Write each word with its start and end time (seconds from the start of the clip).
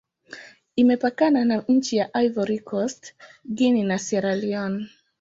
Imepakana 0.75 1.45
na 1.45 1.63
nchi 1.67 1.97
za 1.97 2.09
Ivory 2.23 2.59
Coast, 2.59 3.13
Guinea, 3.55 3.85
na 3.85 3.97
Sierra 3.97 4.35
Leone. 4.35 4.87